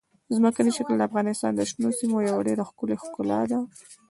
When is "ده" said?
3.51-3.59